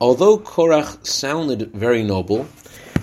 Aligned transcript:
Although 0.00 0.38
Korach 0.38 1.06
sounded 1.06 1.72
very 1.72 2.02
noble, 2.02 2.48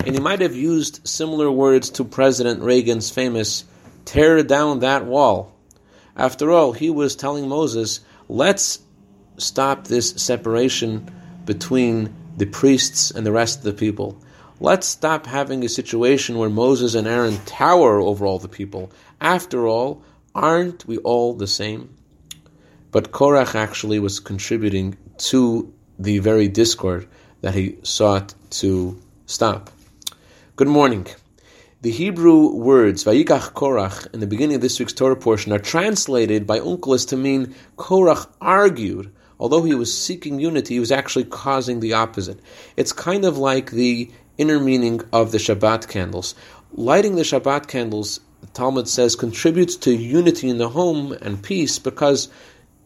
and 0.04 0.16
he 0.16 0.20
might 0.20 0.40
have 0.40 0.56
used 0.56 1.06
similar 1.06 1.48
words 1.48 1.90
to 1.90 2.04
President 2.04 2.60
Reagan's 2.60 3.08
famous 3.08 3.64
tear 4.04 4.42
down 4.42 4.80
that 4.80 5.04
wall. 5.06 5.54
After 6.16 6.50
all, 6.50 6.72
he 6.72 6.90
was 6.90 7.14
telling 7.14 7.48
Moses, 7.48 8.00
let's 8.28 8.80
stop 9.36 9.86
this 9.86 10.10
separation 10.10 11.08
between 11.44 12.14
the 12.36 12.46
priests 12.46 13.12
and 13.12 13.24
the 13.24 13.32
rest 13.32 13.58
of 13.58 13.64
the 13.64 13.72
people. 13.74 14.20
Let's 14.58 14.88
stop 14.88 15.26
having 15.26 15.64
a 15.64 15.68
situation 15.68 16.36
where 16.36 16.50
Moses 16.50 16.96
and 16.96 17.06
Aaron 17.06 17.38
tower 17.44 18.00
over 18.00 18.26
all 18.26 18.40
the 18.40 18.48
people. 18.48 18.90
After 19.20 19.68
all, 19.68 20.02
aren't 20.34 20.84
we 20.88 20.98
all 20.98 21.34
the 21.34 21.46
same? 21.46 21.94
But 22.90 23.12
Korach 23.12 23.54
actually 23.54 24.00
was 24.00 24.18
contributing 24.18 24.96
to 25.18 25.72
the 25.98 26.18
very 26.18 26.48
discord 26.48 27.08
that 27.40 27.54
he 27.54 27.76
sought 27.82 28.34
to 28.50 28.98
stop. 29.26 29.70
Good 30.56 30.68
morning. 30.68 31.06
The 31.82 31.90
Hebrew 31.90 32.54
words 32.54 33.04
Vayikach 33.04 33.52
Korach 33.52 34.12
in 34.12 34.20
the 34.20 34.26
beginning 34.26 34.56
of 34.56 34.62
this 34.62 34.78
week's 34.78 34.92
Torah 34.92 35.16
portion 35.16 35.52
are 35.52 35.58
translated 35.58 36.46
by 36.46 36.58
Onkelos 36.58 37.08
to 37.08 37.16
mean 37.16 37.54
Korach 37.76 38.28
argued. 38.40 39.12
Although 39.38 39.62
he 39.62 39.74
was 39.74 39.96
seeking 39.96 40.40
unity, 40.40 40.74
he 40.74 40.80
was 40.80 40.90
actually 40.90 41.24
causing 41.24 41.78
the 41.78 41.92
opposite. 41.92 42.40
It's 42.76 42.92
kind 42.92 43.24
of 43.24 43.38
like 43.38 43.70
the 43.70 44.10
inner 44.36 44.58
meaning 44.58 45.00
of 45.12 45.30
the 45.30 45.38
Shabbat 45.38 45.88
candles. 45.88 46.34
Lighting 46.72 47.14
the 47.14 47.22
Shabbat 47.22 47.68
candles, 47.68 48.20
the 48.40 48.48
Talmud 48.48 48.88
says, 48.88 49.14
contributes 49.14 49.76
to 49.76 49.94
unity 49.94 50.48
in 50.48 50.58
the 50.58 50.68
home 50.68 51.12
and 51.22 51.42
peace 51.42 51.78
because 51.78 52.28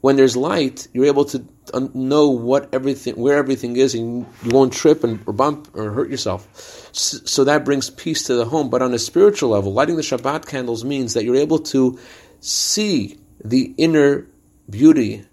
when 0.03 0.17
there's 0.17 0.37
light, 0.37 0.89
you're 0.93 1.07
able 1.07 1.25
to 1.25 1.47
uh, 1.73 1.89
know 1.95 2.29
what 2.29 2.69
everything, 2.75 3.15
where 3.15 3.39
everything 3.39 3.77
is, 3.77 3.95
and 3.95 4.27
you 4.43 4.51
won't 4.51 4.73
trip 4.73 5.05
and 5.05 5.21
or 5.27 5.33
bump 5.33 5.69
or 5.75 5.93
hurt 5.93 6.11
yourself. 6.11 6.49
So 6.93 7.45
that 7.45 7.65
brings 7.65 7.89
peace 7.89 8.25
to 8.25 8.35
the 8.35 8.45
home. 8.45 8.69
But 8.69 8.83
on 8.83 8.93
a 8.93 8.99
spiritual 8.99 9.51
level, 9.51 9.73
lighting 9.73 9.95
the 9.95 10.03
Shabbat 10.03 10.47
candles 10.47 10.85
means 10.85 11.15
that 11.15 11.25
you're 11.25 11.37
able 11.37 11.61
to 11.61 12.01
see 12.41 13.21
the 13.45 13.73
inner 13.79 14.27
beauty 14.69 15.25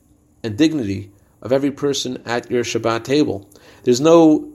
and 0.43 0.55
dignity 0.55 1.11
of 1.41 1.51
every 1.51 1.71
person 1.71 2.21
at 2.27 2.51
your 2.51 2.63
Shabbat 2.63 3.03
table. 3.03 3.49
There's 3.83 3.99
no 3.99 4.53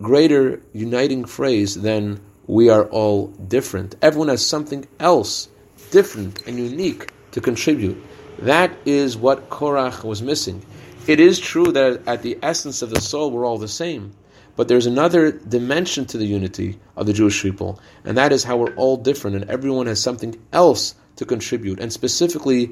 greater 0.00 0.62
uniting 0.72 1.26
phrase 1.26 1.74
than 1.74 2.20
we 2.46 2.70
are 2.70 2.84
all 2.86 3.26
different. 3.26 3.94
Everyone 4.00 4.28
has 4.28 4.44
something 4.44 4.88
else 4.98 5.48
different 5.90 6.46
and 6.46 6.58
unique 6.58 7.12
to 7.32 7.42
contribute. 7.42 8.02
That 8.40 8.72
is 8.84 9.16
what 9.16 9.50
Korach 9.50 10.04
was 10.04 10.22
missing. 10.22 10.64
It 11.06 11.20
is 11.20 11.38
true 11.38 11.72
that 11.72 12.06
at 12.06 12.22
the 12.22 12.38
essence 12.42 12.82
of 12.82 12.90
the 12.90 13.00
soul, 13.00 13.30
we're 13.30 13.46
all 13.46 13.58
the 13.58 13.66
same. 13.66 14.12
But 14.56 14.68
there's 14.68 14.86
another 14.86 15.32
dimension 15.32 16.04
to 16.06 16.18
the 16.18 16.26
unity 16.26 16.78
of 16.96 17.06
the 17.06 17.12
Jewish 17.12 17.40
people, 17.42 17.80
and 18.04 18.18
that 18.18 18.32
is 18.32 18.42
how 18.42 18.56
we're 18.56 18.74
all 18.74 18.96
different 18.96 19.36
and 19.36 19.48
everyone 19.48 19.86
has 19.86 20.02
something 20.02 20.36
else 20.52 20.94
to 21.16 21.24
contribute. 21.24 21.78
And 21.78 21.92
specifically, 21.92 22.70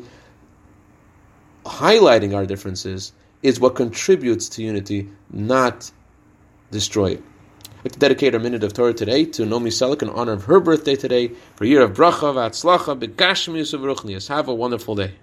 highlighting 1.64 2.34
our 2.34 2.44
differences 2.44 3.12
is 3.42 3.60
what 3.60 3.76
contributes 3.76 4.48
to 4.50 4.62
unity, 4.62 5.08
not 5.30 5.90
destroy 6.70 7.12
it. 7.12 7.22
I'd 7.78 7.84
like 7.84 7.92
to 7.92 7.98
dedicate 8.00 8.34
our 8.34 8.40
minute 8.40 8.64
of 8.64 8.72
Torah 8.72 8.92
today 8.92 9.24
to 9.24 9.42
Nomi 9.42 9.68
Selik 9.68 10.02
in 10.02 10.10
honor 10.10 10.32
of 10.32 10.44
her 10.44 10.58
birthday 10.58 10.96
today 10.96 11.28
for 11.54 11.64
a 11.64 11.68
year 11.68 11.82
of 11.82 11.92
bracha, 11.92 12.34
v'atzlacha, 12.34 12.98
begashmius 12.98 13.72
of 13.72 13.82
ruchnias. 13.82 14.28
Have 14.28 14.48
a 14.48 14.54
wonderful 14.54 14.96
day. 14.96 15.14